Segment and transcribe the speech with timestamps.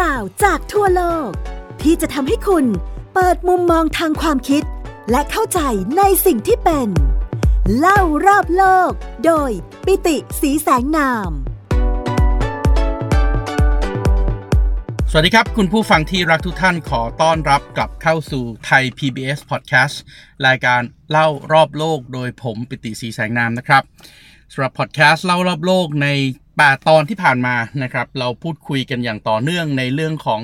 [0.00, 1.30] ราวจากทั่วโลก
[1.82, 2.64] ที่จะทำให้คุณ
[3.14, 4.62] เปิดมุมมองทางความคิด
[5.10, 5.60] และเข้าใจ
[5.96, 6.88] ในสิ่งที่เป็น
[7.78, 8.90] เล่ารอบโลก
[9.26, 9.50] โดย
[9.86, 11.30] ปิติสีแสงนาม
[15.10, 19.94] สวัสดีครับ คุณผู้ฟังที่รักทุกท่านขอต้อนรับกลับเข้าสู่ไทย PBS Podcast
[20.46, 23.82] รายการเล่ารอบโลกโดยผมปิติสีแสงนามนะครับ
[24.52, 26.08] สำหรับพอดแคสต์เล่ารอบโลกใน
[26.48, 30.40] 8ตอนที่ผ่านมานะครับ เราพูดคุยกันอย่างต่อเนื่องในเรื่องของ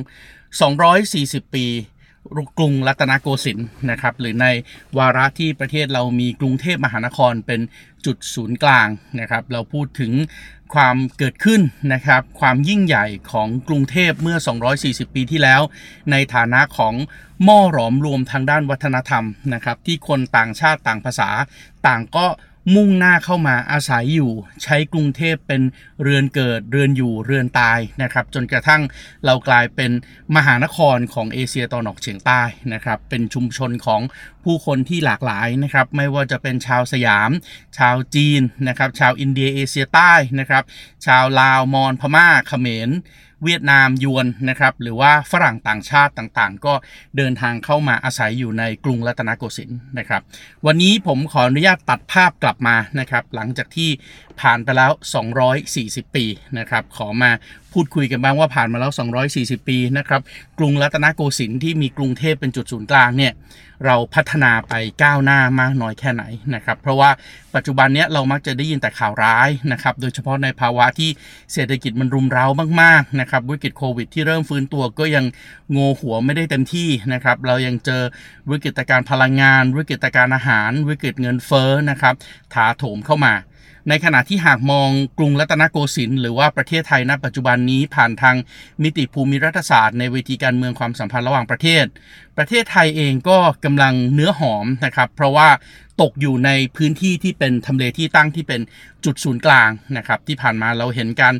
[0.74, 1.66] 240 ปี
[2.58, 4.46] กรุงรัตนโกสินทร์นะครับ หรือใน
[4.98, 7.60] วาระที่ประเทศเรามีกรุงเทพมหานครเป็น
[8.06, 8.88] จุดศูนย์กลาง
[9.20, 10.12] นะครับ เราพูดถึง
[10.74, 11.60] ความเกิดขึ้น
[11.92, 14.38] นะครับ ความยิ่งใหญ่ของกรุงเทพเมื่อ
[14.76, 15.60] 240 ปีที่แล้ว
[16.10, 16.94] ในฐานะของ
[17.44, 19.24] หม้อหลอมรวมทางด้านวัฒนธรรม
[19.54, 21.28] นะครับ ที่คนต่างชาติต่างภาษา
[21.86, 22.26] ต่างก็
[22.74, 25.62] มุ่งหน้าเข้ามาอาศัยอยู่ ใช้กรุงเทพเป็น
[26.02, 28.82] เรือนเกิดเรือนอยู่เรือนตายนะครับ จนกระทั่ง
[29.24, 29.90] เรากลายเป็น
[30.36, 34.00] มหานครของเอเชียตะวันออกเฉียงใต้นะครับ เป็นชุมชนของ
[34.44, 37.30] ผู้คนที่หลากหลายนะครับ ไม่ว่าจะเป็นชาวสยาม
[37.78, 40.64] ชาวจีนนะครับ ชาวอินเดียเอเชียใต้นะครับ
[41.06, 42.90] ชาวลาวมอญพม่าเขมร
[43.44, 46.74] เวียดนามยวนนะครับหรือว่าฝรั่งต่างชาติต่างๆ ก็
[47.16, 50.22] เดินทางเข้ามาอาศัยอยู่ในกรุงรัตนโกสินทร์นะครับ
[50.66, 53.90] วันนี้ผมขออนุญาตตัดภาพกลับมานะครับหลังจากที่
[54.42, 54.92] ผ่านไปแล้ว
[55.52, 56.24] 240 ปี
[56.58, 57.30] นะครับขอมา
[57.72, 58.92] พูดคุยกันบ้างว่าผ่านมาแล้ว
[59.30, 60.20] 240 ปีนะครับ
[60.58, 63.32] กรุงรัตนโกสินทร์ที่มีกรุงเทพเป็นจุดศูนย์กลางเนี่ย
[63.86, 67.10] เราพัฒนาไปก้าวหน้ามากน้อยแค่ไหนนะครับเพราะว่า
[67.54, 71.10] ปัจจุบันนี้เรามักจะได้ยินแต่ข่าวร้ายนะครับโดยเฉพาะในภาวะที่
[71.52, 72.46] เศรษฐกิจมันรุมเร้า
[72.82, 75.24] มากๆนะครับวิกฤตโควิดที่เริ่มฟื้นตัวก็ยัง
[75.70, 78.02] โงหัวไม่ได้เต็มที่นะครับเรายังเจอ
[78.50, 82.14] วิกฤตการพลังงาน วิกฤตการอาหาร วิกฤตเงินเฟ้อนะครับ
[82.54, 83.34] ถาโถมเข้ามา
[83.88, 84.88] ในขณะที่หากมอง
[85.18, 88.36] กรุงรัตนโกสินทร์หรือว่าประเทศไทยณปัจจุบันนี้ผ่านทาง
[88.82, 91.84] มิติภูมิรัฐศาสตร์ในเวทีการเมืองความสัมพันธ์ระหว่างประเทศ
[92.38, 95.48] ประเทศไทยเองก็กำลังเนื้อหอมนะครับ เพราะว่า
[96.02, 98.60] ตกอยู่ในพื้นที่ที่เป็นทำเลที่ตั้งที่เป็น
[99.04, 101.34] จุดศูนย์กลางนะครับที่ผ่านมาเราเห็นการ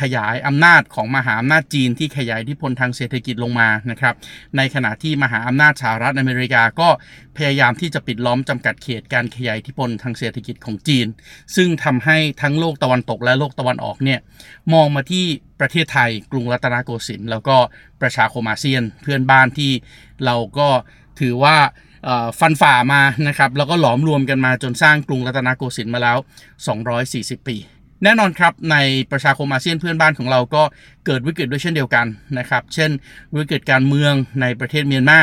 [0.00, 4.14] ขยายอำนาจของมหาอำนาจจีนที่ขยายอิทธิพลทางเศรษฐกิจลงมานะครับ
[4.56, 6.88] ในขณะที่มหาอำนาจสหรัฐอเมริกาก็
[7.36, 11.06] พยายามที่จะปิดล้อมจำกัดเขตการขยายอิทธิพลทางเศรษฐกิจของจีน
[11.56, 14.20] ซึ่งทำให้ทั้งโลกตะวันตกและโลกตะวันออกเนี่ย
[14.72, 15.24] มองมาที่
[15.60, 17.56] ประเทศไทยกรุงรัตนโกสินทร์แล้วก็
[18.00, 19.72] ประชาคมอาเซียนเพื่อนบ้านที่
[20.24, 20.68] เราก็
[21.20, 21.56] ถือว่า
[22.38, 26.18] ฟันฝ่ามานะครับแล้วก็หลอมรวมกันมาจนสร้างกรุงรัตนโกสินทร์มาแล้ว
[26.82, 27.56] 240 ปี
[28.04, 28.76] แน่นอนครับใน
[29.10, 30.62] ประชาคมอาเซียนเพื่อนบ้านของเราก็
[31.06, 32.06] เกิดวิกฤตด้วยเช่นเดียวกัน
[32.38, 32.90] นะครับ เช่น
[33.36, 35.20] วิกฤตการเมืองในประเทศเมียนมา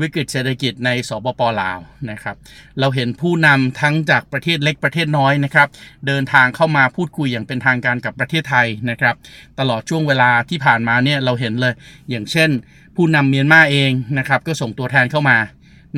[0.00, 1.78] วิกฤตเศรษฐกิจในสปปลาว
[2.10, 2.36] นะครับ
[2.80, 5.68] เราเห็นผู้นำทั้งจากประเทศเล็กประเทศน้อยนะครับ
[6.06, 9.16] เดินทางเข้ามาพูดคุยอย่างเป็นทางการกับประเทศไทยนะครับ
[9.58, 11.74] ตลอดช่วงเวลาที่ผ่านมาเนี่ยเราเห็นเลย
[12.10, 12.50] อย่างเช่น
[12.96, 15.38] ผู้นำเมียนมาเองนะครับก็ส่งตัวแทนเข้ามา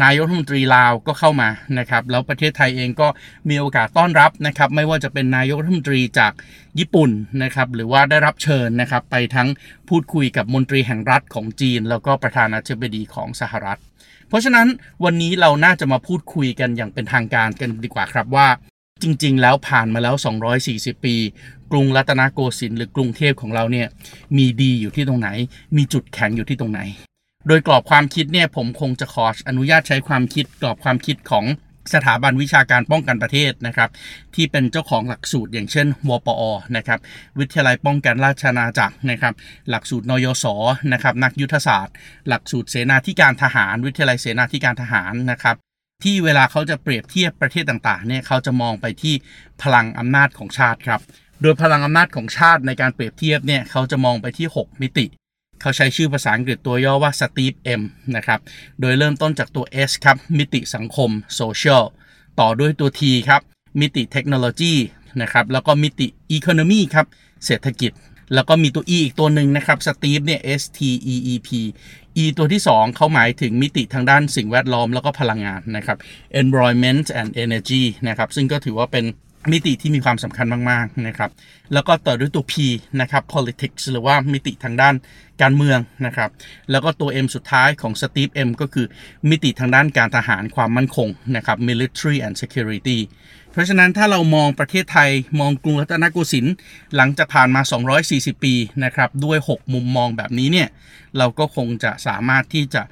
[0.03, 3.09] นายกรัฐมนตรีลาวก็เข้ามานะครับแล้วประเทศไทยเองก็
[3.49, 6.33] มีโอกาสต้อนรับนะครับไม่ว่าจะเป็นนายกรัฐมนตรีจาก
[6.79, 7.11] ญี่ปุ่น
[7.43, 9.49] นะครับหรือว่าได้รับเชิญนะครับไปทั้ง
[9.89, 13.81] พูดคุยกับมนตรีแห่งรัฐของจีน แล้วก็ประธานาธิบดีของสหรัฐ
[14.29, 14.69] เพราะฉะนั้น
[15.05, 18.49] วันนี้เราน่าจะมาพูดคุยกันอย่างเป็นทางการกันดีกว่าครับว่า
[19.03, 20.15] จริงๆ แล้วผ่านมาแล้ว
[20.61, 21.15] 240 ปี
[21.73, 23.87] กรุงรัตนโกสินทร์หรือกรุงเทพของเราเนี่ย
[24.37, 25.29] มีดีอยู่ที่ตรงไหน
[25.77, 26.81] มีจุดแข็งอยู่ที่ตรงไหน
[27.49, 31.45] โดยกรอบความคิดเนี่ยผมคงจะขออนุญาตใช้ความคิดกรอบความคิดของ
[31.95, 33.91] สถาบันวิชาการป้องกันประเทศนะครับ
[34.35, 36.43] ที่เป็นเจ้าของหลักสูตรอย่างเช่น วปอ
[36.77, 36.99] นะครับ
[37.39, 39.35] วิทยาลัยป้องกันราชนาจักรนะครับ
[39.71, 40.45] หลักสูตรนยศ
[40.93, 41.95] นะครับ นักยุทธศาสตร์
[42.29, 45.57] หลักสูตรเสนาธิการทหาร วิทยาลัยเสนาธิการทหารนะครับ
[46.05, 49.15] ที่เวลาเขาจะเปรียบเทียบประเทศต่างๆเนี่ยเขาจะมองไปที่
[49.63, 51.01] พลังอำนาจของชาติครับ
[51.43, 55.07] โดยพลังอำนาจของชาติในการเปรียบเทียบเนี่ยเขาจะมองไปที่ 6 มิติ
[55.61, 57.83] เขาใช้ชื่อภาษาอังกฤษตัวย่อว่า Steve M
[58.17, 58.41] นะครับ
[58.81, 61.11] โดยเริ่มต้นจากตัว S ครับ มิติสังคม
[61.41, 61.83] social
[62.41, 63.41] ต่อด้วยตัว T ครับ
[63.81, 64.75] มิติเทคโนโลยี
[65.23, 66.07] นะครับ แล้วก็มิติ
[66.37, 67.07] Economy ครับ
[67.47, 67.93] เศรษฐกิจ
[68.35, 70.81] แล้วก็มีตัว E อีกตัวหนึ่งนะครับ Steve เนี่ย S T
[71.13, 71.49] E E P
[72.23, 75.99] E ตัวที่ 2 เขาหมายถึงมิติทางด้านสิ่งแวดล้อมแล้วก็พลังงานนะครับ
[76.43, 79.05] environment and energy นะครับ ซึ่งก็ถือว่าเป็น
[79.53, 81.31] มิติที่มีความสำคัญมาก ๆ นะครับ
[81.73, 82.55] แล้วก็ต่อด้วยตัว P
[83.01, 84.95] นะครับ politics หรือว่ามิติทางด้าน
[85.43, 86.31] การเมืองนะครับ
[86.71, 88.87] แล้วก็ตัว M สุดท้ายของ Steve M ก็คือ
[89.31, 92.99] มิติทางด้านการทหารความมั่นคงนะครับ military and security
[93.53, 95.11] เพราะฉะนั้นถ้าเรามองประเทศไทย
[95.41, 96.55] มองกรุงรัตนโกสินทร์
[96.97, 97.61] หลังจากผ่านมา
[98.03, 98.55] 240 ปี
[98.85, 100.69] นะครับ ด้วย 6 มุมมองแบบนี้เนี่ย
[101.19, 102.83] เราก็คงจะสามารถที่จะ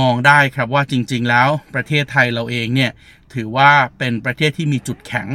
[0.00, 2.90] มองได้ครับว่าจริง ๆ แล้วประเทศไทยเราเองเนี่ย
[3.34, 5.28] ถือว่าเป็นประเทศที่มีจุดแข็ง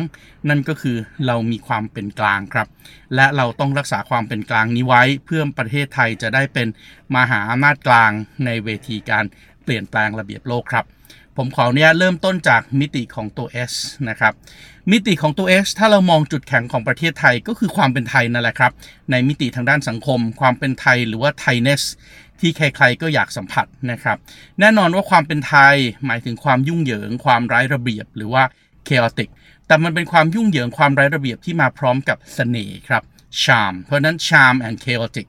[0.50, 2.68] นั่นก็คือเรามีความเป็นกลางครับ
[3.16, 6.68] และเราต้องรักษาความเป็นกลางนี้ไว้เพื่อประเทศไทยจะได้เป็น
[7.16, 8.12] มหาอำนาจกลาง
[8.46, 9.26] ในเวทีการ
[9.64, 10.86] เปลี่ยนแปลงระเบียบโลกครับ
[11.38, 13.74] ผมขอเนี่ยเริ่มต้นจากมิติของตัว S
[14.10, 14.34] นะครับ
[14.92, 18.72] มิติของตัว S ถ้าเรามองจุดแข็งของประเทศไทยก็คือความเป็นไทยนั่นแหละครับ
[19.12, 21.82] ในมิติทางด้านสังคม ความเป็นไทยหรือว่าไทยเนส
[22.40, 24.18] ที่ใครๆก็อยากสัมผัสนะครับ
[24.60, 25.76] แน่นอนว่าความเป็นไทย
[26.06, 28.44] หมายถึงความยุ่งเหยิง ความไร้ระเบียบหรือว่า
[28.88, 29.30] chaotic
[29.68, 33.04] แต่มันเป็นความยุ่งเหยิงความไร้ระเบียบที่มาพร้อมกับเสน่ห์ครับ
[33.44, 35.28] charm เพราะนั้น charm and chaotic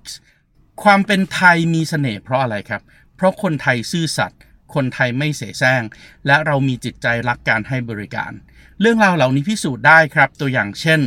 [0.83, 2.83] ความเป็นไทยมีเสน่ห์เพราะอะไรครับ
[3.17, 4.41] เพราะคนไทยซื่อสัตย์
[4.75, 5.83] คนไทยไม่เสแสร้ง
[6.27, 8.33] และเรามีจิตใจรักการให้บริการ
[8.81, 11.01] เรื่องราวเหล่านี้พิสูจน์ได้ครับ ตัวอย่างเช่น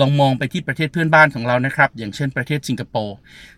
[0.00, 3.16] ลองมองไปที่ประเทศเพื่อนบ้านของเรานะครับ อย่างเช่นประเทศสิงคโปร์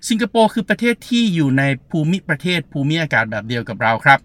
[0.09, 4.19] สิงคโปร์คือประเทศที่อยู่ในภูมิประเทศภูมิอากาศแบบเดียวกับเราครับ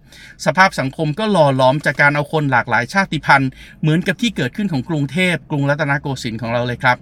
[0.46, 3.50] สภาพสังคมก็หล่อหลอมจากการเอาคนหลากหลายชาติพันธุ์
[3.82, 6.98] เหมือนกับที่เกิดขึ้นของกรุงเทพกรุงรัตนโกสินทร์ของเราเลยครับ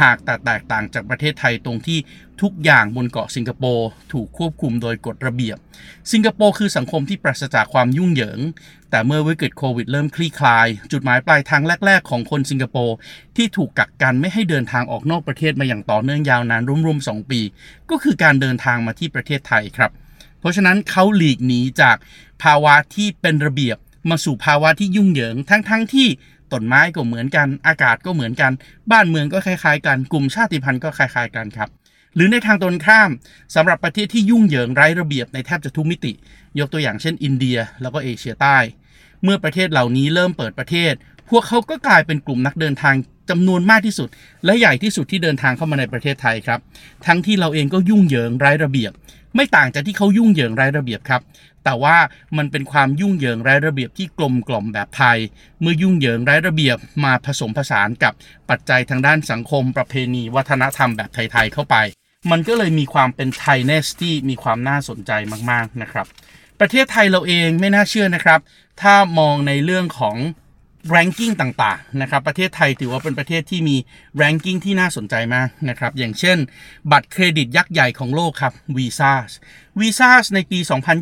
[0.00, 1.98] หากแต่แตกต่างจากประเทศไทยตรงที่
[2.42, 5.56] ทุกอย่างบนเกาะสิงคโปร์ถูกควบคุมโดยกฎระเบียบ
[6.12, 8.40] สิงคโปร์คือสังคมที่ปราศจากความยุ่งเหยิง
[8.90, 12.96] แต่เมื่อวิกฤตโควิดเริ่มคลี่คลาย จุดหมายปลายทางแรก ๆ ของคนสิงคโปร์
[13.36, 17.40] ที่ถูกกักกันไม่ให้เดินทางออกนอกประเทศมาอย่างต่อเนื่องยาวนานรวมๆ 2 ปี
[17.90, 19.90] ก็คือการเดินทางมาที่ประเทศไทยครับ
[20.40, 21.96] เพราะฉะนั้นเขาหลีกหนีจาก
[22.42, 23.76] ภาวะที่เป็นระเบียบ
[24.10, 26.08] มาสู่ภาวะที่ยุ่งเหยิง ทั้งๆทที่
[26.52, 28.52] ต้นไม้ก็เหมือนกัน อากาศก็เหมือนกัน
[28.90, 31.70] บ้านเมืองก็คล้ายๆ กัน กลุ่มชาติพันธุ์ก็คล้ายๆ กันครับ
[32.14, 33.10] หรือในทางตรงข้าม
[33.54, 36.12] สำหรับประเทศที่ยุ่งเหยิงไร้ระเบียบในแทบจะทุกมิติ
[36.58, 38.58] ยกตัวอย่างเช่น อินเดีย แล้วก็เอเชียใต้
[39.22, 40.92] เมื่อประเทศเหล่านี้เริ่มเปิดประเทศ
[41.30, 42.94] พวกเขาก็กลายเป็นกลุ่มนักเดินทาง
[43.30, 44.08] จำนวนมากที่สุด
[44.44, 46.60] และใหญ่ที่สุดที่เดินทางเข้ามาในประเทศไทยครับ
[47.06, 48.92] ทั้งที่เราเองก็ยุ่งเหยิงไร้ระเบียบ
[49.36, 51.22] ไม่ต่างจากที่เขายุ่งเหยิงไร้ระเบียบครับ
[51.64, 51.96] แต่ว่า
[52.36, 55.18] มันเป็นความยุ่งเหยิงไร้ระเบียบที่กลมกล่อมแบบไทย
[55.60, 58.12] เมื่อยุ่งเหยิงไร้ระเบียบมาผสมผสานกับ
[58.50, 61.76] ปัจจัยทางด้านสังคม ประเพณี วัฒนธรรมแบบไทยๆเข้าไป
[62.30, 65.12] มันก็เลยมีความเป็นไทยเนสที่มีความน่าสนใจ
[65.50, 66.06] มากๆนะครับ
[66.60, 68.40] ประเทศไทยเราเองไม่น่าเชื่อนะครับ
[68.82, 70.16] ถ้ามองในเรื่องของ
[70.90, 73.76] แรงกิ้งต่างๆนะครับประเทศไทยถือว่าเป็นประเทศที่มี
[74.16, 76.38] แรงกิ้งที่น่าสนใจมากนะครับอย่างเช่น
[76.92, 78.52] บัตรเครดิตยักษ์ใหญ่ของโลกครับ
[79.78, 80.58] Visa Visa ในปี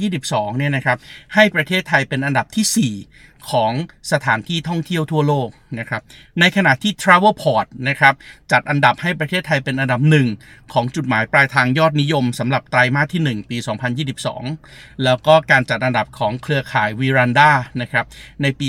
[0.09, 0.99] 2022 เนี่ยนะครับ
[1.35, 3.73] ให้ประเทศไทยเป็นอันดับที่ 4 ของ
[4.12, 5.49] สถานที่ท่องเที่ยวทั่วโลก
[5.79, 6.03] นะครับ
[6.41, 8.15] ในขณะที่ Travelport นะครับ
[8.53, 10.29] จัดอันดับให้ประเทศไทยเป็นอันดับหนึ่ง
[10.73, 13.56] ของจุดหมายปลายทางยอดนิยมสำหรับไตรมาสที่ 1 ปี
[14.31, 17.50] 2022 แล้วก็การจัดอันดับของเครือข่ายวีรันดา
[17.81, 18.06] นะครับ
[18.43, 18.67] ในปี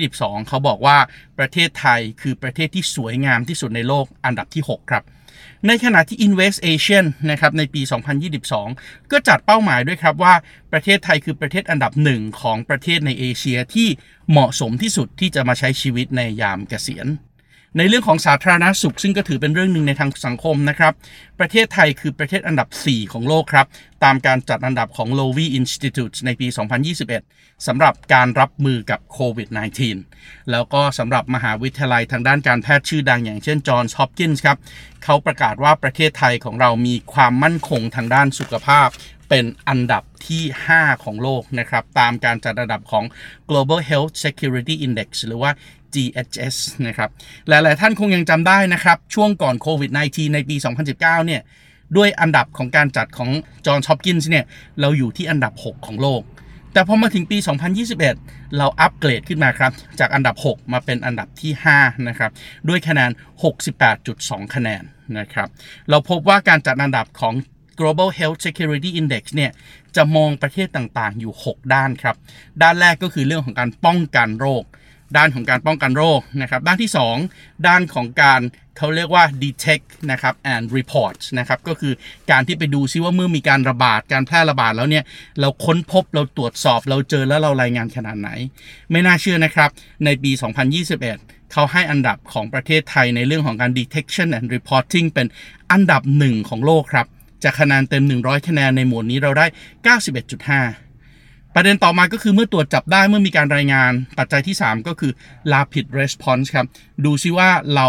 [0.00, 0.98] 2022 เขาบอกว่า
[1.38, 5.04] ประเทศไทยคือประเทศที่สวยงามที่สุดในโลกอันดับที่ 6 ครับ
[5.66, 7.82] ในขณะที่ Invest Asian นะครับในปี
[8.46, 10.34] 2022 ก็จัดเป้าหมายด้วยครับว่า
[10.72, 13.88] ประเทศไทยคือประเทศอันดับหนึ่งของประเทศในเอเชียที่
[14.30, 17.06] เหมาะสมที่สุดที่จะมาใช้ชีวิตในยามเกษียณ
[17.78, 20.92] ในเรื่องของสาธารณสุข ซึ่งก็ถือเป็นเรื่องหนึ่งในทางสังคมนะครับ
[21.38, 23.66] ประเทศไทยคือประเทศอันดับ 4 ของโลกครับ
[24.04, 26.46] ตามการจัดอันดับของ Lowy Institute ในปี
[27.06, 29.48] 2021 สำหรับการรับมือกับโควิด
[29.98, 34.58] -19 แล้วก็สำหรับมหาวิทยาลัยทางด้านการแพทย์ชื่อดังอย่างเช่น Johns Hopkins ครับ
[35.04, 38.88] เขาประกาศว่าประเทศไทยของเรามีความมั่นคงทางด้านสุขภาพ
[39.28, 40.42] เป็นอันดับที่
[40.74, 43.04] 5 ของโลกนะครับ ตามการจัดอันดับของ
[43.50, 45.50] Global Health Security Index หรือว่า
[45.94, 46.56] GHS
[46.86, 47.10] นะครับ
[47.48, 50.56] หลาย ๆ ท่านคงยังจำได้นะครับ ช่วงก่อนโควิด -19 ในปี
[50.94, 51.42] 2019 เนี่ย
[51.96, 53.30] ด้วยอันดับของการจัดของ
[53.66, 54.44] Johns Hopkins เนี่ย
[54.80, 56.22] เราอยู่ที่อันดับ 6 ของโลก
[56.72, 57.38] แต่พอมาถึงปี
[57.96, 62.30] 2021 เราอัปเกรดขึ้นมาครับ จากอันดับ 6 มาเป็นอันดับที่ 5 นะครับ
[62.68, 63.10] ด้วยคะแนน
[63.82, 64.82] 68.2 คะแนน
[65.18, 65.48] นะครับ
[65.90, 67.34] เราพบว่าการจัดอันดับของ
[67.80, 69.50] Global Health Security Index เนี่ย
[69.96, 72.16] จะมองประเทศต่างๆ อยู่ 6 ด้านครับ
[72.62, 74.64] ด้านแรกก็คือเรื่องของการป้องกันโรค
[75.16, 76.90] ด้านของการป้องกันโรคนะครับ ด้านที่
[77.28, 78.40] 2 ด้านของการ
[78.78, 81.92] เขาเรียกว่า detect นะครับ and report นะครับ ก็คือ
[82.30, 85.04] การที่ไปดูซิว่าเมื่อมีการระบาด การแพร่ระบาดแล้วเนี่ย
[85.40, 88.30] เราค้นพบ เราตรวจสอบ เราเจอแล้วเรารายงานขนาดไหน
[88.90, 89.70] ไม่น่าเชื่อนะครับ
[90.04, 90.30] ในปี
[90.92, 95.26] 2021 เขาให้อันดับของประเทศไทยในเรื่องของการ detection and reporting เป็น
[95.70, 97.06] อันดับหนึ่งของโลกครับ
[97.44, 99.46] จากคะแนนเต็ม 100 คะแนนในหมวดนี้เราได้
[99.96, 100.81] 91.5
[101.54, 105.12] ประเด็นต่อมาก็คือเมื่อตรวจจับได้เมื่อมีการรายงาน ปัจจัยที่ 3 ก็คือ
[105.52, 106.66] rapid response ครับ
[107.04, 107.86] ดูซิว่าเรา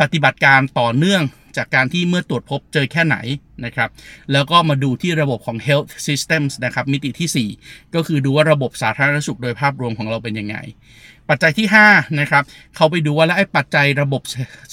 [0.00, 1.22] ปฏิบัติการต่อเนื่อง
[1.56, 3.16] จากการที่เมื่อตรวจพบเจอแค่ไหน
[3.64, 3.90] นะครับ
[4.32, 10.56] แล้วก็มาดูที่ระบบของ health systems นะครับมิติที่ 4 ก็คือดูว่าระบบสาธารณสุขโดยภาพรวมของเราเป็นยังไง
[11.28, 12.42] ปัจจัยที่5นะครับ
[12.76, 14.22] เขาไปดูว่าแล้วไอ้ปัจจัยระบบ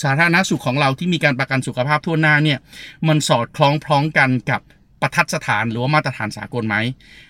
[0.04, 2.60] สาธารณสุขของเราที่มีการประกันสุขภาพทั่วหน้าเนี่ย
[3.08, 4.62] มันสอดคล้องพร้องกันกับ
[5.02, 6.76] ประทัดสถานหรือว่ามาตรฐานสากลไหม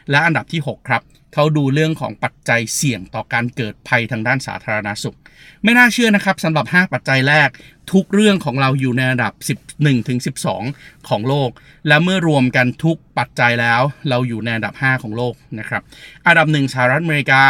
[0.09, 1.01] และอันดับที่ 6 ครับ
[1.33, 5.17] เขาดูเรื่องของปัจจัยเสี่ยงต่อการเกิดภัยทางด้านสาธารณสุข
[5.63, 7.49] ไม่น่าเชื่อนะครับสำหรับ 5 ปัจจัยแรก
[7.91, 9.33] ทุกเรื่องของเราอยู่ในระดับ
[9.71, 10.19] 11ถึง
[10.63, 11.49] 12 ของโลก
[11.87, 15.83] และเมื่อรวมกันทุกปัจจัยแล้ว เราอยู่ในอันดับ 5 ของโลกนะครับ
[16.27, 17.43] อันดับ 1 สหรัฐอเมริกา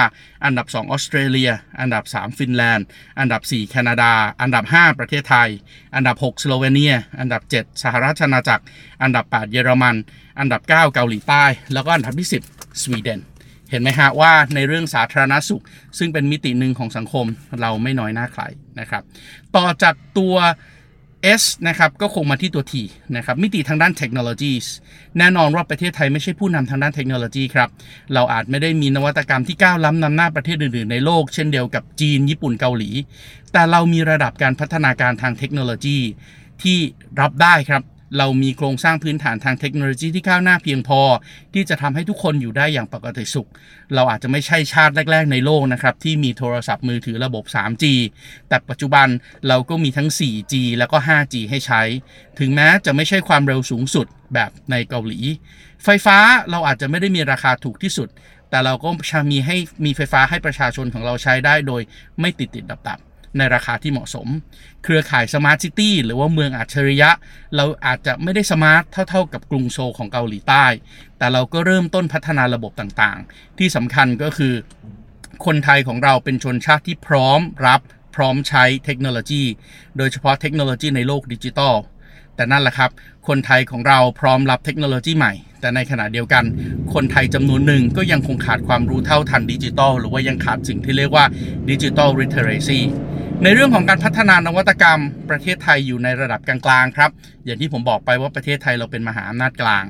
[0.45, 2.85] อันดับ 2 ออสเตรเลีย อันดับ 3 ฟินแลนด์
[3.19, 5.49] อันดับ 4 แคนาดา อันดับ 5 ประเทศไทย
[5.95, 8.63] อันดับ 6 สโลเวเนีย อันดับ 7 สหราชอาณาจักร
[9.03, 9.95] อันดับ 8 เยอรมัน
[10.39, 13.21] อันดับ 9 เกาหลีใต้ แล้วก็อันดับที่ 10 สวีเดน
[13.71, 15.63] เห็นไหมฮะว่าในเรื่องสาธารณสุข
[15.97, 17.25] ซึ่งเป็นมิติหนึ่งของสังคม
[17.61, 18.43] เราไม่น้อยหน้าใคร
[18.79, 19.03] นะครับ
[19.55, 20.35] ต่อจากตัว
[21.41, 22.73] S นะครับก็คงมาที่ตัว T
[23.15, 24.53] นะครับมิติทางด้านเทคโนโลยี
[25.17, 27.69] แน่นอนว่าประเทศไทยไม่ใช่ผู้นำทางด้านเทคโนโลยีครับ
[28.13, 32.89] เราอาจไม่ได้มีนวัตกรรมที่ก้าวล้ำนำหน้าประเทศอื่นๆในโลก เช่นเดียวกับจีนญี่ปุ่นเกาหลี
[33.51, 35.99] แต่เรามีระดับการพัฒนาการทางเทคโนโลยี
[36.63, 36.77] ที่
[37.21, 37.81] รับได้ครับ
[38.17, 41.01] เรามีโครงสร้างพื้นฐานทางเทคโนโลยีที่ก้าวหน้าเพียงพอ
[41.53, 43.49] ที่จะทำให้ทุกคนอยู่ได้อย่างปกติสุข
[43.95, 47.83] เราอาจจะไม่ใช่ชาติแรก ๆ ในโลกนะครับ ที่มีโทรศัพท์มือถือระบบ 3G
[48.47, 49.07] แต่ปัจจุบัน
[49.47, 51.81] เราก็มีทั้ง 4G แล้วก็ 5G ให้ใช้
[52.39, 55.19] ถึงแม้จะไม่ใช่ความเร็วสูงสุดแบบในเกาหลี
[55.83, 56.17] ไฟฟ้า
[56.51, 58.09] เราอาจจะไม่ได้มีราคาถูกที่สุด
[58.49, 58.89] แต่เราก็
[59.31, 61.81] มีให้มีไฟฟ้าให้ประชาชนของเราใช้ได้โดย
[62.19, 62.99] ไม่ติดติดดับดับ
[63.37, 64.27] ในราคาที่เหมาะสม
[64.83, 67.09] เครือข่าย smart city หรือว่าเมืองอัจฉริยะ
[67.55, 70.65] เราอาจจะไม่ได้ smart เท่าๆกับกรุงโซลของเกาหลีใต้
[71.17, 74.53] แต่เราก็เริ่มต้นพัฒนาระบบต่างๆ ที่สำคัญก็คือ
[75.45, 77.81] คนไทยของเราเป็นชนชาติที่พร้อมรับ
[78.15, 79.43] พร้อมใช้เทคโนโลยี
[79.97, 81.75] โดยเฉพาะเทคโนโลยีในโลกดิจิตอล
[82.35, 82.89] แต่นั่นแหละครับ
[83.27, 86.43] คนไทยของเราพร้อมรับเทคโนโลยีใหม่ แต่ในขณะเดียวกัน
[86.93, 91.25] คนไทยจำนวนหนึ่งก็ยังคงขาดความรู้เท่าทันดิจิตอลหรือว่ายังขาดสิ่งที่เรียกว่า
[91.69, 92.79] digital literacy
[93.43, 97.11] ในเรื่องของการพัฒนานวัตกรรม ประเทศไทยอยู่ในระดับกลางๆครับ
[97.45, 99.85] อย่างที่ผมบอกไปว่าประเทศไทยเราเป็นมหาอำนาจกลาง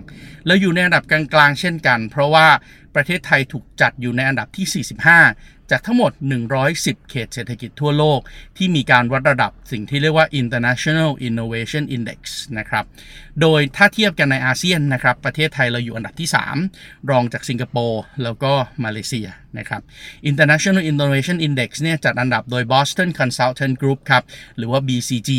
[0.46, 2.48] แล้วอยู่ในระดับกลางๆเช่นกัน เพราะว่า
[2.96, 4.86] ประเทศไทยถูกจัดอยู่ในอันดับที่
[5.26, 6.12] 45 จากทั้งหมด
[6.62, 8.20] 110 เขตเศรษฐกิจทั่วโลก
[8.58, 12.20] ที่มีการวัดระดับสิ่งที่เรียกว่า International Innovation Index
[12.58, 12.86] นะครับ
[13.42, 16.30] โดยถ้าเทียบกันในอาเซียนนะครับ ประเทศไทยเราอยู่อันดับที่
[16.70, 19.28] 3 รองจากสิงคโปร์แล้วก็มาเลเซีย
[19.58, 19.82] นะครับ
[20.30, 24.24] International Innovation Index เนี่ยจัดอันดับโดย Boston Consultant Group ครับ
[24.58, 25.32] หรือว่า BCG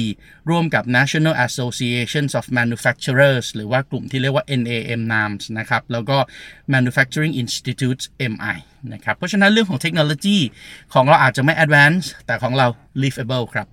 [0.50, 6.19] ร่วมกับ National Associations of Manufacturers หรือว่ากลุ่มที่เรียกว่า NAM NAMS นะครับแล้วก็
[6.75, 8.59] Manufacturing Institutes MI
[8.92, 10.38] นะครับเพราะฉะนั้นเรื่องของเทคโนโลยี
[10.95, 12.66] ของเราอาจจะไม่ advanced แต่ของเรา
[13.02, 13.66] livable ครับ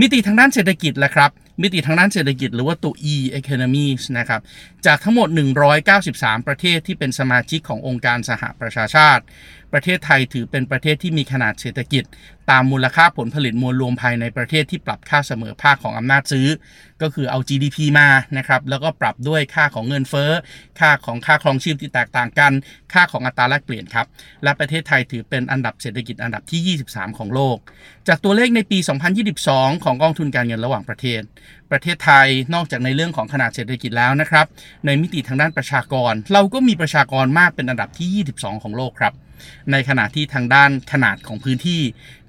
[0.00, 1.30] มิติทางด้านเศรษฐกิจแหละครับ
[1.62, 4.40] มิติทางด้านเศรษฐกิจหรือว่าตัว e economies นะครับ
[4.86, 5.28] จากทั้งหมด
[5.88, 9.22] 193 ประเทศที่เป็นสมาชิกขององค์การสหประชาชาติ
[9.72, 12.04] ประเทศไทยถือเป็นประเทศที่มีขนาดเศรษฐกิจ
[12.50, 16.48] ตามมูลค่าผลผลิตมวลรวมภายในประเทศที่ปรับค่าเสมอภาคของอำนาจซื้อ
[17.02, 20.30] ก็คือเอา GDP มานะครับแล้วก็ปรับด้วยค่าของเงินเฟ้อ
[20.80, 22.52] ค่าของค่าครองชีพที่แตกต่างกัน
[22.92, 24.06] ค่าของอัตราแลกเปลี่ยนครับ
[24.44, 27.56] และประเทศไทยถือเป็นอันดับเศรษฐกิจอันดับที่ 23 ของโลก
[28.08, 28.78] จากตัวเลขในปี
[29.30, 31.22] 2022 ของกองทุนการเงินระหว่างประเทศ
[31.70, 34.46] ประเทศไทยนอกจากในเรื่องของขนาดเศรษฐกิจแล้วนะครับ
[34.86, 39.14] ในมิติทางด้านประชากร เราก็มีประชากรมากเป็นอันดับที่ 22 ของโลกครับ
[39.72, 41.80] ในขณะที่ทางด้านขนาดของพื้นที่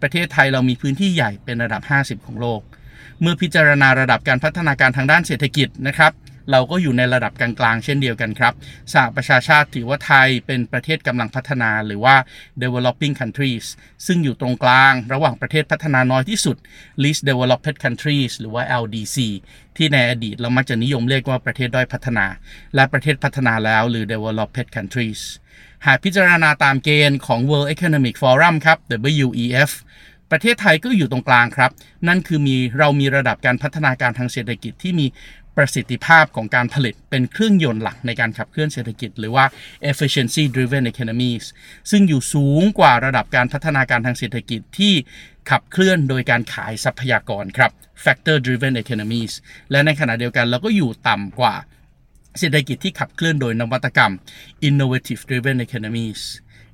[0.01, 2.61] ประเทศไทยเรามีพื้นที่ใหญ่เป็นระดับ 50 ของโลก
[3.21, 6.11] เมื่อพิจารณาระดับการพัฒนาการทางด้านเศรษฐกิจนะครับ
[6.51, 8.53] เราก็อยู่ในระดับกลางๆ เช่นเดียวกันครับ
[8.93, 12.15] สหประชาชาติถือว่าไทยเป็นประเทศกำลังพัฒนาหรือว่า
[12.62, 13.65] developing countries
[14.05, 16.57] ซึ่งอยู่ตรงกลางระหว่างประเทศพัฒนาน้อยที่สุด
[17.03, 19.17] least developed countries หรือว่า LDC
[19.77, 22.25] ที่ในอดีตเรามักจะนิยมเรียกว่าประเทศด้อยพัฒนา
[22.75, 25.21] และประเทศพัฒนาแล้วหรือ developed countries
[25.86, 28.77] หากพิจารณาตามเกณฑ์ของ World Economic Forum ครับ
[29.25, 29.71] WEF
[30.31, 31.71] ประเทศไทยก็อยู่ตรงกลางครับ
[32.07, 35.05] นั่นคือมีเรามีระดับการพัฒนาการทางเศรษฐกิจที่มี
[35.58, 39.46] ประสิทธิภาพของการผลิตเป็นเครื่องยนต์หลักในการขับเคลื่อนเศรษฐกิจ หรือว่า
[39.91, 41.46] efficiency driven economies
[41.91, 44.93] ซึ่งอยู่สูงกว่าระดับการพัฒนาการทางเศรษฐกิจที่
[45.50, 47.72] ขับเคลื่อนโดยการขายทรัพยากรครับ
[48.03, 49.34] factor driven economies
[49.72, 51.55] และในขณะเดียวกันเราก็อยู่ต่ำกว่า
[52.39, 54.13] เศรษฐกิจที่ขับเคลื่อนโดยนวัตกรรม
[54.67, 56.22] innovative driven economies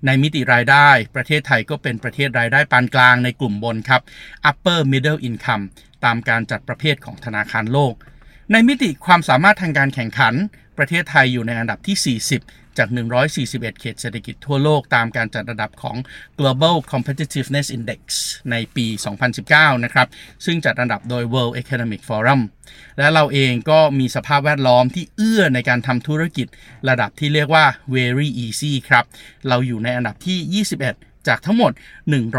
[0.05, 4.01] ในมิติรายได้ ประเทศไทยก็เป็นประเทศรายได้ปานกลางในกลุ่มบนครับ
[4.49, 5.63] upper middle income
[6.05, 7.95] ตามการจัดประเภทของธนาคารโลก
[8.51, 10.33] ในมิติความสามารถทางการแข่งขัน
[10.77, 12.89] ประเทศไทยอยู่ในอันดับที่ 40 จาก
[13.33, 15.97] 141 เขตเศรษฐกิจทั่วโลกตามการจัดระดับของ
[16.39, 18.01] Global Competitiveness Index
[18.51, 18.85] ในปี
[19.35, 20.07] 2019 นะครับ
[20.45, 22.41] ซึ่งจัดอันดับโดย World Economic Forum
[22.97, 26.47] และเราเองก็มีสภาพแวดล้อมที่เอื้อในการทำธุรกิจ
[26.89, 29.05] ระดับที่เรียกว่า very easy ครับ
[29.47, 31.71] เราอยู่ในอันดับที่ 21จากทั้งหมด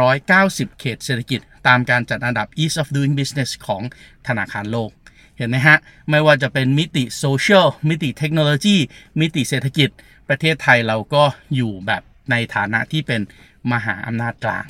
[0.06, 3.82] 190 เขตเศรษฐกิจ ตามการจัดอันดับ ease of doing business ของ
[4.26, 4.90] ธนาคารโลก
[5.38, 5.76] เห็นไหมฮะ
[6.10, 8.76] ไม่ว่าจะเป็นมิติโซเชียลมิติเทคโนโลยี
[9.20, 9.88] มิติเศรษฐกิจ
[10.28, 11.22] ประเทศไทยเราก็
[11.54, 13.20] อยู่แบบในฐานะที่เป็น
[13.72, 14.64] มหาอำนาจกลาง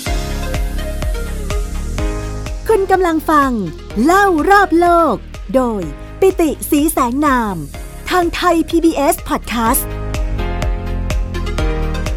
[2.69, 3.51] คุณกำลังฟัง
[4.05, 5.17] เล่ารอบโลก
[5.55, 5.83] โดย
[6.21, 7.57] ปิติสีแสงนาม
[8.11, 9.98] ทางไทย PBS Podcast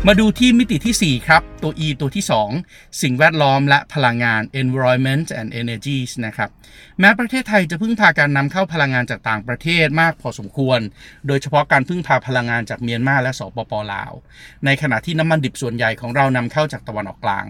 [0.07, 2.25] มาดูที่มิติที่ 4 ครับ ตัว E ตัวที่
[2.59, 6.49] 2 สิ่งแวดล้อมและพลังงาน environment and energies นะครับ
[6.99, 10.79] แม้ประเทศไทยจะพึ่งพาการนำเข้าพลังงานจากต่างประเทศมากพอสมควร
[11.27, 14.11] โดยเฉพาะการพึ่งพาพลังงานจากเมียนมาและสปปลาว
[14.65, 17.45] ในขณะที่น้ำมันดิบส่วนใหญ่ของเรานำเข้าจากตะวันออกกลาง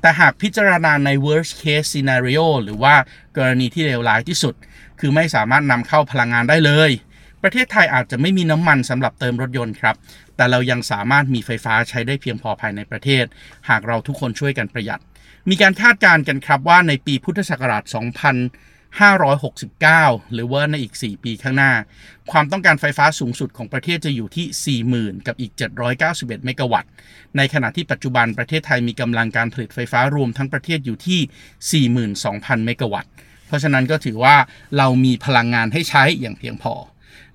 [0.00, 2.94] แต่หากพิจารณาใน worst case scenario หรือว่า
[3.36, 4.54] กรณีที่เลวร้ายที่สุด
[5.00, 6.90] คือไม่สามารถนำเข้าพลังงานได้เลย
[7.42, 9.96] ประเทศไทยอาจจะไม่มีน้ำมันสำหรับเติมรถยนต์ครับ
[10.36, 13.24] แต่เรายังสามารถมีไฟฟ้าใช้ได้เพียงพอภายในประเทศ
[13.68, 15.00] หากเราทุกคนช่วยกันประหยัด
[15.50, 17.92] มีการคาดการณ์กันครับว่าในปีพุทธศักราช 2569
[20.32, 21.72] หรือว่าในอีก 4 ปีข้างหน้า
[22.30, 24.82] ความต้องการไฟฟ้าสูงสุดของประเทศจะอยู่ที่
[25.14, 25.52] 40,000 กับอีก
[25.98, 26.90] 791 เมกะวัตต์
[27.36, 31.84] ในขณะที่ปัจจุบันประเทศไทยมีกำลังการผลิตไฟฟ้ารวมทั้งประเทศอยู่ที่
[32.24, 33.10] 42,000 เมกะวัตต์
[33.46, 34.36] เพราะฉะนั้นก็ถือว่า
[34.76, 36.74] เรามีพลังงานให้ใช้อย่างเพียงพอ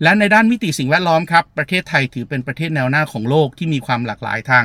[0.04, 4.64] และในด้านมิติสิ่งแวดล้อมครับ ประเทศไทยถือเป็นประเทศแนวหน้าของโลกที่มีความหลากหลายทาง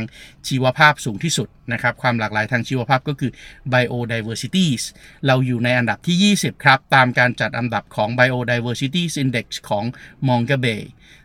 [0.48, 3.30] ชีวภาพสูงที่สุดนะครับความหลากหลายทางชีวภาพก็คือ
[3.72, 4.82] biodiversities
[5.26, 9.84] เราอยู่ในอันดับที่ 20 ครับ ตามการจัดอันดับของ biodiversities index ของ
[10.28, 10.82] m o n g a b a y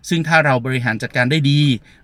[0.10, 1.62] ซึ่งถ้าเราบริหารจัดการได้ดี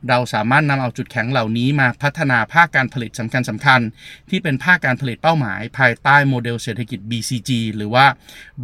[0.10, 3.82] เราสามารถนำเอาจุดแข็งเหล่านี้มาพัฒนาภาคการผลิตสำคัญสำคัญ
[4.30, 8.06] ที่เป็นภาคการผลิตเป้าหมาย ภายใต้โมเดลเศรษฐกิจ BCG หรือว่า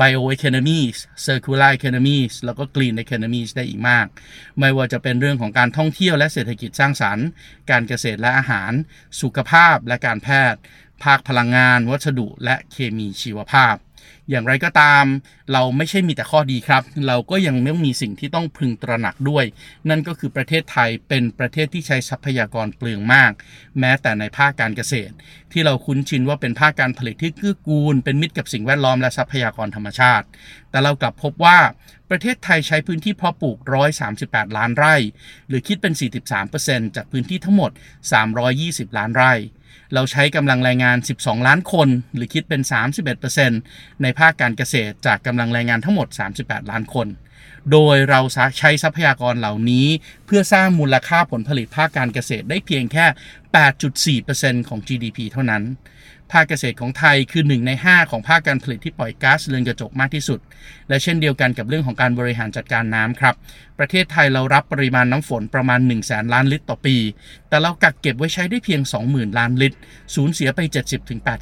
[0.01, 4.05] bioeconomies circular economies แล้วก็ green economies ได้อีกมาก
[4.59, 7.25] ไม่ว่าจะเป็นเรื่องของการท่องเที่ยวและเศรษฐกิจสร้างสรรค์
[7.71, 8.71] การเกษตรและอาหาร
[9.21, 10.59] สุขภาพาพและการแพทย์
[11.03, 13.75] ภาคพลังงาน วัสดุ และเคมีชีวภาพ
[14.29, 15.05] อย่างไรก็ตาม
[15.53, 19.45] เราไม่ใช่มีแต่ข้อดีครับ เราก็ยังต้องมีสิ่งที่ต้องพึงตระหนักด้วย
[19.89, 23.31] นั่นก็คือประเทศไทยเป็นประเทศที่ใช้ทรัพยากรเปลืองมาก
[23.79, 25.13] แม้แต่ในภาคการเกษตร
[25.51, 30.25] ที่เราคุ้นชินว่าเป็นภาคการผลิตที่เกื้อกูล เป็นมิตรกับสิ่งแวดล้อมและทรัพยากรธรรมชาติ
[30.69, 31.59] แต่เรากลับพบว่า
[32.09, 33.57] ประเทศไทยใช้พื้นที่เพาะปลูก
[34.07, 34.95] 138 ล้านไร่
[35.47, 35.93] หรือคิดเป็น
[36.45, 37.71] 43%จากพื้นที่ทั้งหมด
[38.33, 39.33] 320 ล้านไร่
[39.93, 42.61] เราใช้กำลังแรงงาน 12 ล้านคน หรือคิดเป็น
[43.31, 46.07] 31%ในภาคการเกษตรจากกำลังแรงงานทั้งหมด
[46.39, 47.07] 38 ล้านคน
[47.71, 48.21] โดยเรา
[48.57, 49.87] ใช้ทรัพยากรเหล่านี้
[50.25, 53.05] เพื่อสร้างมูลค่าผลผลิตภาคการเกษตรได้เพียงแค่
[54.21, 55.63] 8.4%ของ GDP เท่านั้น
[56.31, 60.39] ภาคเกษตรของไทยคือ 1 ใน 5 ของภาคการผลิตที่ปล่อยก๊าซเรือนกระจกมากที่สุด
[60.89, 63.35] และเช่นเดียวกันกับเรื่องของการบริหารจัดการน้ำครับ
[63.79, 66.95] ประเทศไทยเรารับปริมาณน้ำฝนประมาณ 1 0 0 0 0แสนล้านลิตรต่อปี
[67.49, 69.77] แต่เรากักเก็บไว้ใช้ได้เพียง 20,000 ล้านลิตร
[70.15, 70.59] สูญเสียไป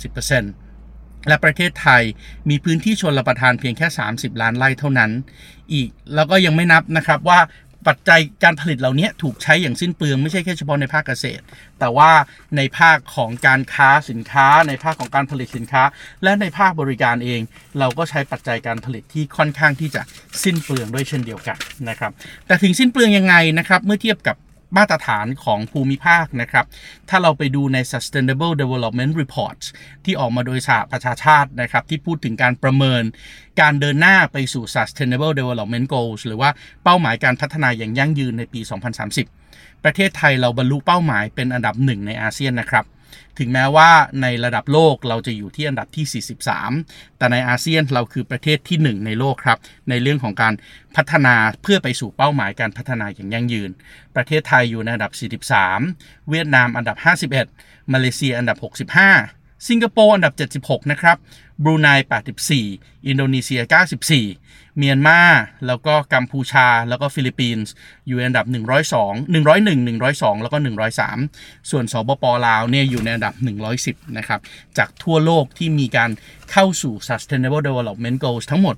[0.03, 2.03] 70-80%และประเทศไทย
[2.49, 5.11] มีพื้นที่ชนรับประทานเพียงแค่ 30 ล้านไร่เท่านั้น
[5.73, 7.39] อีกแล้วก็ยังไม่นับนะครับว่า
[7.87, 11.43] ปัจจัยการผลิตเหล่านี้ถูกใช้อย่างสิ้นเปลืองไม่ใช่แค่เฉพาะในภาคเกษตร
[11.79, 12.11] แต่ว่า
[12.57, 15.83] ในภาคของการค้าสินค้า ในภาคของการผลิตสินค้า
[16.23, 17.41] และในภาคบริการเอง
[17.79, 20.01] เราก็ใช้ปัจจัยการผลิตที่ค่อนข้างที่จะ
[20.43, 21.57] สิ้นเปลืองด้วยเช่นเดียวกัน
[21.89, 22.11] นะครับ
[22.47, 24.35] แต่ถึงสิ้นเปลืองยังไงนะครับเมื่อเทียบกับ
[24.77, 26.65] มาตรฐานของภูมิภาคนะครับ
[27.09, 29.59] ถ้าเราไปดูใน Sustainable Development Report
[30.05, 33.03] ที่ออกมาโดยสหประชาชาตินะครับ ที่พูดถึงการประเมิน
[33.61, 36.49] การเดินหน้าไปสู่ Sustainable Development Goals หรือว่า
[36.83, 38.61] เป้าหมายการพัฒนาอย่างยั่งยืนในปี
[39.21, 42.85] 2030 ประเทศไทยเราบรรลุเป้าหมายเป็นอันดับหนึ่งในอาเซียนนะครับ
[43.37, 43.91] ถึงแม้ว่า
[44.21, 49.57] ในระดับโลกเราจะอยู่ที่อันดับที่ 43 แต่ในอาเซียนเราคือประเทศที่ 1 ในโลกครับ
[49.89, 50.53] ในเรื่องของการ
[50.95, 53.69] พัฒนาเพื่อไปสู่เป้าหมายการพัฒนาอย่างยั่งยืน
[54.15, 55.11] ประเทศไทยอยู่ในอันดับ
[55.57, 56.97] 43 เวียดนามอันดับ
[57.43, 58.57] 51 มาเลเซียอันดับ
[59.11, 61.17] 65 สิงคโปร์อันดับ 76 นะครับ
[61.63, 61.87] บรูไน
[62.47, 63.61] 84 อินโดนีเซีย
[64.07, 64.46] 94
[64.77, 65.21] เมียนมา
[65.67, 67.71] แล้วก็กัมพูชา แล้วก็ฟิลิปปินส์
[68.07, 70.57] อยู่อันดับ 102 101 102 แล้วก็
[71.13, 73.33] 103 ส่วนสปป.ลาวเนี่ยอยู่ในอันดับ
[73.75, 74.39] 110 นะครับ
[74.77, 76.11] จากทั่วโลกที่มีการ
[76.51, 78.75] เข้าสู่ Sustainable Development Goals ทั้งหมด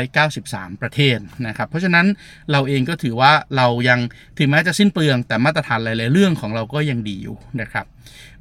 [0.00, 2.06] 193 ประเทศนะครับ เพราะฉะนั้น
[2.50, 4.00] เราเองก็ถือว่าเรายัง
[4.38, 7.86] ถึงแม้จะสิ้นเปลือง แต่มาตรฐานหลาย ๆ เรื่องของเราก็ยังดีอยู่นะครับ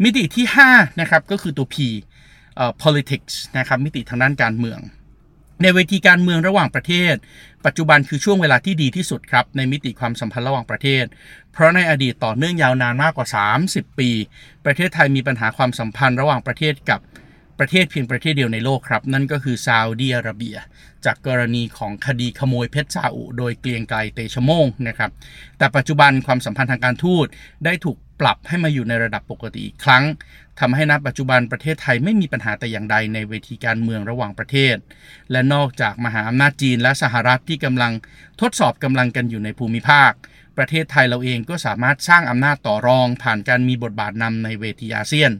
[0.03, 1.75] มิติที่ 5 นะครับ ก็คือตัว P
[2.83, 4.79] politics นะครับ มิติทางด้านการเมือง
[5.61, 7.15] ในเวทีการเมืองระหว่างประเทศ
[7.65, 11.05] ปัจจุบันคือช่วงเวลาที่ดีที่สุดครับ ในมิติความสัมพันธ์ระหว่างประเทศ
[11.53, 13.27] เพราะในอดีตต่อเนื่องยาวนานมากกว่า
[13.63, 14.09] 30 ปี
[14.65, 16.99] ประเทศไทยมีปัญหาความสัมพันธ์ระหว่างประเทศกับ
[17.59, 20.57] ประเทศเพียงประเทศเดียวในโลกครับ นั่นก็คือซาอุดีอาระเบีย
[21.05, 25.11] จากกรณีของคดีขโมยเพชรซาอุโดยเกลียงไกลเตชโมงนะครับ
[25.57, 27.27] แต่ปัจจุบันความสัมพันธ์ทางการทูต
[27.65, 30.03] ได้ถูกปรับให้มาอยู่ในระดับปกติอีกครั้ง
[30.61, 34.75] ทำให้ณปัจจุบันประเทศไทยไม่มีปัญหาแต่อย่างใดในเวทีการเมืองระหว่างประเทศ
[35.31, 37.93] และนอกจากมหาอำนาจจีนและสหรัฐที่กำลัง
[38.41, 40.11] ทดสอบกำลังกันอยู่ในภูมิภาค
[40.57, 45.31] ประเทศไทยเราเองก็สามารถสร้างอำนาจต่อรอง ผ่านการมีบทบาทนำในเวทีอาเซียน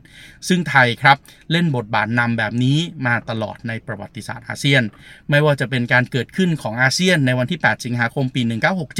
[0.48, 1.18] ซึ่งไทยครับ
[1.52, 4.84] เล่นบทบาทนำแบบนี้มาตลอดในประวัติศาสตร์อาเซียน
[5.30, 8.42] ไม่ว่าจะเป็นการเกิดขึ้นของอาเซียนในวันที่ 8 สิงหาคมปี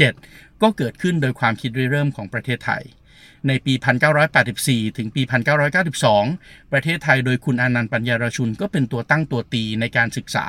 [0.02, 2.82] 1967 ก็เกิดขึ้นโดยความคิดริเริ่มของประเทศไทย
[3.48, 3.74] ในปี
[4.36, 5.22] 1984 ถึงปี
[5.96, 10.46] 1992 ประเทศไทยโดยคุณอนันต์ปัญญารชุนก็เป็นตัวตั้งตัวตีในการศึกษา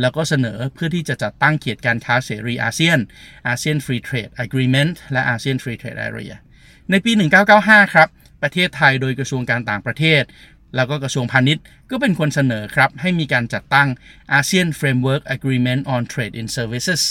[0.00, 2.98] แล้วก็เสนอเพื่อที่จะจัดตั้งเขตการค้าเสรีอาเซียน
[3.48, 6.34] ASEAN Free Trade Agreement และ ASEAN Free Trade Area
[6.90, 7.12] ในปี
[7.52, 8.08] 1995 ครับ
[8.42, 10.22] ประเทศไทยโดยกระทรวงการต่างประเทศ
[10.76, 13.88] แล้วก็กระทรวงพาณิชย์ก็เป็นคนเสนอครับ ให้มีการจัดตั้ง
[14.38, 17.02] ASEAN Framework Agreement on Trade in Services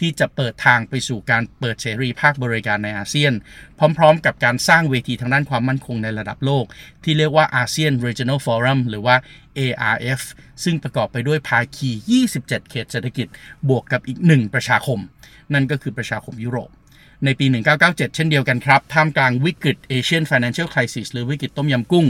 [0.00, 3.32] ที่จะเปิดทางไปสู่การเปิดเสรีภาคบริการในอาเซียน
[3.98, 6.64] พร้อมๆ กับการสร้างเวทีทางด้านความมั่นคงในระดับโลก
[7.04, 9.16] ที่เรียกว่า ASEAN Regional Forum หรือว่า
[9.58, 10.22] ARF
[10.64, 11.90] ซึ่งประกอบไปด้วยภาคี
[12.28, 13.26] 27 เขตเศรษฐกิจ
[13.68, 14.98] บวกกับอีกหนึ่งประชาคม
[15.52, 16.70] นั่นก็คือประชาคมยุโรป
[17.24, 22.06] ในปี 1997 เช่นเดียวกันครับ ท่ามกลางวิกฤต Asian Financial Crisis หรือวิกฤตต้มยำกุ้ง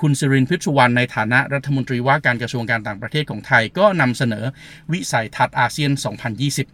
[0.00, 4.44] คุณสิรินพิชวันในฐานะรัฐมนตรีว่าการกระทรวงการต่างประเทศของไทยก็นำเสนอ
[4.92, 5.90] วิสัยทัศน์อาเซียน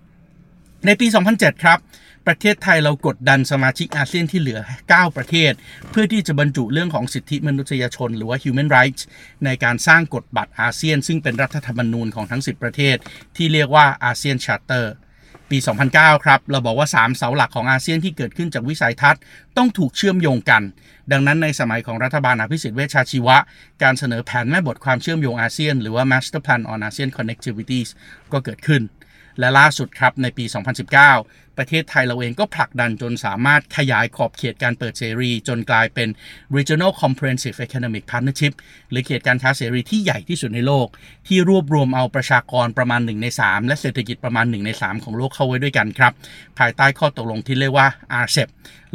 [0.02, 1.78] 2020 ในปี 2007 ครับ
[2.26, 5.52] ประเทศไทยเรากดดันสมาชิกอาเซียนที่เหลือ 9 ประเทศ
[5.90, 9.02] เพื่อที่จะบรรจุเรื่องของสิทธิมนุษยชน หรือว่า human rights
[9.44, 12.96] ในการสร้างกฎบัตรอาเซียน ซึ่งเป็นรัฐธรรมนูญของทั้ง 10 ประเทศ
[13.36, 14.94] ที่เรียกว่าอาเซียนชาร์เตอร์
[15.50, 15.58] ปี
[15.92, 19.20] 2009 ครับ เราบอกว่า 3 เสาหลักของอาเซียนที่เกิดขึ้นจากวิสัยทัศน์
[19.56, 20.62] ต้องถูกเชื่อมโยงกัน
[21.12, 23.36] ดังนั้นในสมัยของรัฐบาลอภิสิทธิ์เวชชาชีวะ
[23.82, 27.88] การเสนอแผนแม่บทความเชื่อมโยงอาเซียน หรือว่า Master Plan on ASEAN Connectivities
[28.32, 28.82] ก็เกิดขึ้น
[29.38, 30.44] และล่าสุดครับในปี
[31.00, 36.08] 2019 ประเทศไทยเราเองก็ผลักดันจนสามารถขยายขอบเขตการเปิดเสรี จนกลายเป็น
[36.56, 38.52] Regional Comprehensive Economic Partnership
[38.90, 40.86] หรือเขตการค้าเสรีที่ใหญ่ที่สุดในโลก
[41.26, 46.12] ที่รวบรวมเอาประชากรประมาณ 1 ใน 3 และเศรษฐกิจประมาณ 1 ใน 3 ของโลกเข้าไว้ด้วยกันครับ
[46.58, 47.88] ภายใต้ข้อตกลงที่เรียกว่า
[48.24, 48.48] RCEP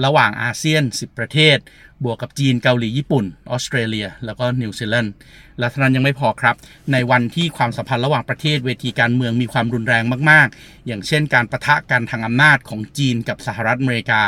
[0.05, 1.57] ระหว่างอาเซียน 10 ประเทศ
[2.03, 5.13] บวกกับจีนเกาหลีญี่ปุ่นออสเตรเลีย แล้วก็นิวซีแลนด์
[5.59, 6.55] และเท่านั้นยังไม่พอครับ
[6.93, 14.21] ในวันที่ความสัมพันธ์ระหว่างประเทศเวทีการเมืองมีความรุนแรงมาก ๆ อย่างเช่นการปะทะกันทางอำนาจของจีนกับสหรัฐอเมริกา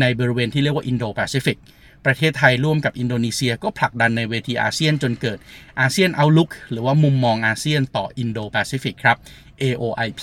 [0.00, 1.58] ในบริเวณที่เรียกว่าอินโดแปซิฟิก
[2.06, 5.38] ประเทศไทยร่วมกับอินโดนีเซียก็ผลักดันในเวทีอาเซียนจนเกิด
[5.80, 9.16] ASEAN Outlook หรือว่ามุมมองอาเซียนต่ออินโดแปซิฟิกครับ
[9.62, 10.22] AOIP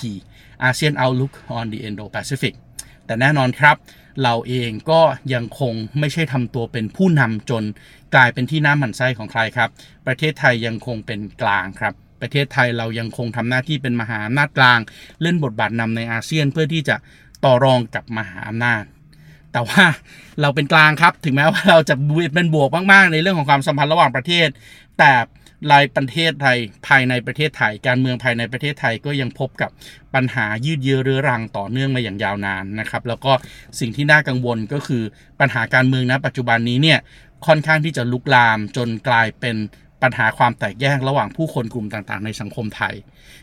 [0.67, 2.53] ASEAN Outlook on the Indo-Pacific
[3.05, 3.75] แต่แน่นอนครับ
[4.23, 5.01] เราเองก็
[5.33, 7.63] ยังคงไม่ใช่ทำตัวเป็นผู้นำจน
[8.15, 9.69] กลายเป็นที่น่าหมั่นไส้ของใครครับ
[10.07, 14.79] ประเทศไทยยังคงเป็นกลางครับ ประเทศไทยเรายังคงทำหน้าที่เป็นมหาอำนาจกลาง
[15.21, 16.95] เล่นบทบาทนำในอาเซียนเพื่อที่จะ
[17.45, 18.83] ต่อรองกับมหาอำนาจ
[19.51, 19.83] แต่ว่า
[20.41, 21.95] เราเป็นกลางครับ ถึงแม้ว่าเราจะ
[22.35, 24.47] เป็นบวกมากๆ ในเรื่องของความสัมพันธ์ระหว่างประเทศ
[24.99, 25.11] แต่
[25.71, 29.69] รายประเทศไทยภายในประเทศไทย การเมืองภายในประเทศไทยก็ยังพบกับ
[30.15, 33.31] ปัญหายืดเยื้อเรื้อรังต่อเนื่องมาอย่างยาวนานนะครับ แล้วก็
[33.79, 35.03] สิ่งที่น่ากังวลก็คือ
[35.39, 36.99] ปัญหาการเมืองนะปัจจุบันนี้เนี่ย
[37.47, 39.55] ค่อนข้างที่จะลุกลามจนกลายเป็น
[40.03, 42.93] ปัญหาความแตกแยกระหว่างผู้คนกลุ่มต่างๆ ในสังคมไทย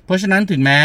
[0.04, 0.80] เพราะฉะนั้นถึงแม้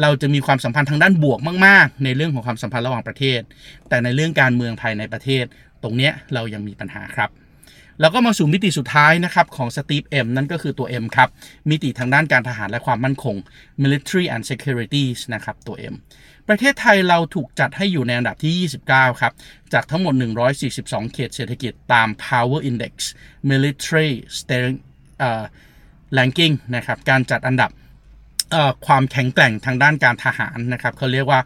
[0.00, 3.40] เราจะมีความสัมพันธ์ทางด้านบวกมาก ๆ ในเรื่องของความสัมพันธ์ระหว่างประเทศ
[3.88, 5.44] แต่ในเรื่องการเมืองภายในประเทศ
[5.82, 7.30] ตรงเนี้ยเรายังมีปัญหาครับ
[8.00, 11.28] แล้วก็มาสู่มิติสุดท้ายนะครับของสตีฟเอ็มนั่นก็คือตัว M ครับ
[11.70, 13.36] มิติทางด้านการทหารและความมั่นคง
[13.82, 15.04] military and security
[15.34, 15.94] นะครับตัว M
[16.48, 19.32] ประเทศไทยเราถูกจัดให้อยู่ในอันดับที่ 29 ครับ
[19.72, 20.14] จากทั้งหมด
[20.64, 22.94] 142 เขตเศรษฐกิจตาม Power Index
[23.50, 24.78] Military Steering
[26.16, 27.70] Ranking นะครับการจัดอันดับ
[28.86, 31.40] ความแข็งแกร่งทางด้านการทหารนะครับเขาเรียกว่า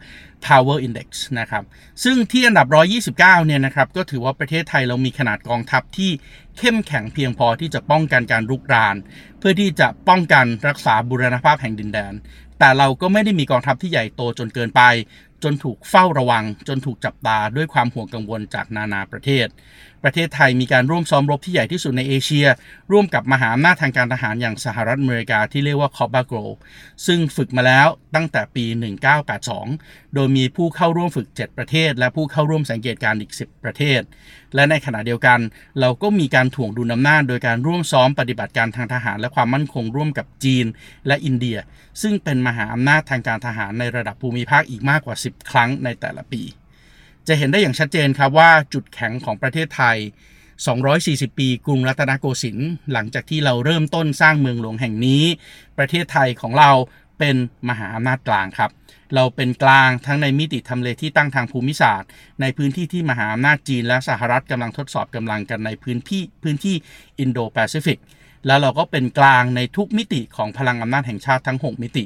[0.47, 1.63] Power Index นะครับ
[2.03, 2.67] ซึ่งที่อันดับ
[3.11, 6.11] 129 เนี่ยนะครับก็ถือว่าประเทศไทยเรามีขนาดกองทัพที่
[6.57, 8.95] เข้มแข็งเพียงพอที่จะป้องกันการรุกราน
[9.39, 12.13] เพื่อที่จะป้องกันรักษาบุรณภาพแห่งดินแดน
[12.59, 14.81] แต่เราก็ไม่ได้มีกองทัพที่ใหญ่โตจนเกินไป
[15.43, 19.47] จนถูกเฝ้าระวัง จนถูกจับตาด้วยความห่วงกังวลจากนานาประเทศ
[20.05, 22.47] ประเทศไทยมีการร่วมซ้อมรบที่ใหญ่ที่สุดในเอเชีย
[22.91, 26.37] ร่วมกับมหาอำนาจทางการทหารอย่างสหรัฐอเมริกาที่เรียกว่าคอบบาโกร
[27.07, 28.65] ซึ่งฝึกมาแล้วตั้งแต่ปี
[29.39, 34.01] 1982 โดยมีผู้เข้าร่วมฝึก 7 ประเทศ และผู้เข้าร่วมสังเกตการอีก 10 ประเทศ
[34.55, 35.39] และในขณะเดียวกัน
[35.79, 40.65] เราก็มีการถ่วงดุลอำนาจโดยการร่วมซ้อมปฏิบัติการทางทหาร และความมั่นคงร่วมกับจีน
[41.07, 41.57] และอินเดีย
[42.01, 46.41] ซึ่งเป็นมหาอำนาจทางการทหารในระดับภูมิภาคอีกมากกว่า 10ครั้งในแต่ละปี
[47.27, 49.97] จะเห็นได้อย่างชัดเจนครับว่าจุดแข็งของประเทศไทย
[50.67, 55.23] 240 ปีกรุงรัตนโกสินทร์หลังจากที่เราเริ่มต้นสร้างเมืองหลวงแห่งนี้
[55.77, 56.71] ประเทศไทยของเรา
[57.19, 57.35] เป็น
[57.69, 58.71] มหาอำนาจกลางครับ
[59.15, 62.09] เราเป็นกลางทั้งในมิติทำเลที่ตั้งทางภูมิศาสตร์
[62.41, 66.75] ในพื้นที่ที่มหาอำนาจจีนและสหรัฐกำลังทดสอบกำลังกันในพื้นที่พื้นที่
[67.19, 67.99] อินโดแปซิฟิก
[68.47, 72.03] แล้วเราก็เป็นกลางในทุกมิติของพลังอำนาจแห่งชาติทั้ง 6 มิติ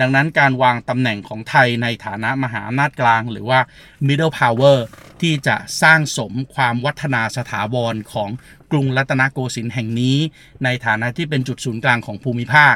[0.00, 3.60] ดังนั้นการวางตำแหน่งของไทยในฐานะมหาอำนาจกลาง หรือว่า
[4.06, 4.78] middle power
[5.20, 8.30] ที่จะสร้างสมความวัฒนาสถาวรของ
[8.72, 10.18] กรุงรัตนโกสินทร์แห่งนี้
[10.64, 12.74] ในฐานะที่เป็นจุดศูนย์กลางของภูมิภาค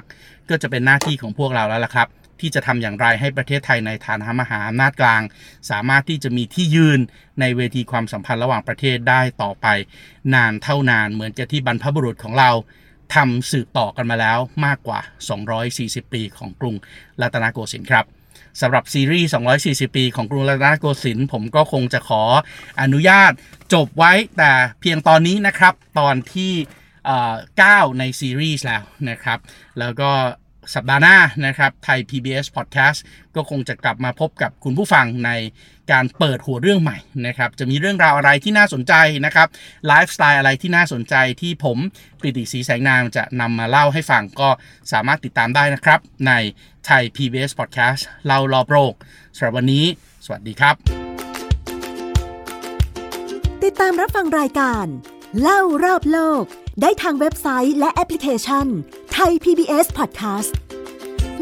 [0.48, 2.08] ก็จะเป็นหน้าที่ของพวกเราแล้วล่ะครับ
[2.40, 5.22] ที่จะทำอย่างไรให้ประเทศไทยในฐานะมหาอำนาจกลาง
[5.70, 7.00] สามารถที่จะมีที่ยืน
[7.40, 9.66] ในเวทีความสัมพันธ์ระหว่างประเทศได้ต่อไป
[10.34, 12.50] นานเท่านานเหมือนกับที่บรรพบุรุษของเรา
[13.14, 15.00] ทำสืบต่อกันมาแล้วมากกว่า
[15.56, 16.74] 240 ปีของกรุง
[17.20, 18.06] รัตนโกสินทร์ครับ
[18.60, 19.28] สำหรับซีรีส์
[19.88, 22.22] 240 ปีของกรุงรัตนโกสินทร์ผมก็คงจะขอ
[22.82, 23.32] อนุญาต
[23.74, 26.52] จบไว้แต่เพียงตอนนี้นะครับ ตอนที่
[27.20, 29.38] 9 ในซีรีส์แล้วนะครับ
[29.78, 30.10] แล้วก็
[30.74, 32.98] สัปดาห์หน้านะครับไทย PBS Podcast
[33.36, 35.30] ก็คงจะกลับมาพบกับคุณผู้ฟังใน
[35.92, 38.94] การเปิดหัวเรื่องใหม่นะครับจะมีเรื่องราวอะไรที่น่าสนใจ
[39.24, 39.48] นะครับ
[39.86, 41.78] ไลฟ์สไตล์อะไรที่น่าสนใจที่ผม
[42.20, 44.48] ปริติศรีแสงนามจะนำมาเล่าให้ฟังก็
[44.92, 46.32] สามารถติดตามได้นะครับใน
[46.86, 48.92] ไทย PBS Podcast เล่ารอบโลก
[49.36, 49.84] สำหรับวันนี้
[50.24, 50.74] สวัสดีครับ
[53.64, 54.86] ติดตามรับฟังรายการ
[55.40, 56.44] เล่ารอบโลก
[56.80, 58.66] ได้ทางเว็บไซต์และแอปพลิเคชัน
[59.12, 60.52] ไทย PBS Podcast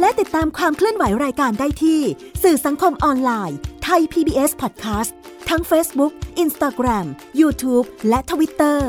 [0.00, 2.00] และติดตามความเคลื่อนไหวรายการได้ที่
[2.42, 5.10] สื่อสังคมออนไลน์ไทย PBS Podcast
[5.48, 6.12] ทั้ง Facebook
[6.44, 7.06] Instagram
[7.40, 8.80] YouTube และ Twitter